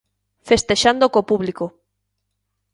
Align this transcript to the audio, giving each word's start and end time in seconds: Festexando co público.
Festexando 0.49 1.05
co 1.13 1.27
público. 1.31 1.65